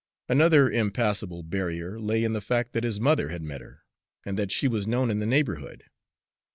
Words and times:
Another 0.27 0.67
impassable 0.67 1.43
barrier 1.43 1.99
lay 1.99 2.23
in 2.23 2.33
the 2.33 2.41
fact 2.41 2.73
that 2.73 2.83
his 2.83 2.99
mother 2.99 3.29
had 3.29 3.43
met 3.43 3.61
her, 3.61 3.83
and 4.25 4.35
that 4.35 4.51
she 4.51 4.67
was 4.67 4.87
known 4.87 5.11
in 5.11 5.19
the 5.19 5.27
neighborhood. 5.27 5.83